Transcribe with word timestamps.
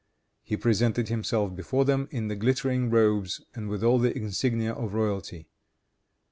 He 0.41 0.57
presented 0.57 1.09
himself 1.09 1.55
before 1.55 1.85
them 1.85 2.07
in 2.09 2.27
the 2.27 2.35
glittering 2.35 2.89
robes 2.89 3.45
and 3.53 3.69
with 3.69 3.83
all 3.83 3.99
the 3.99 4.17
insignia 4.17 4.73
of 4.73 4.95
royalty. 4.95 5.47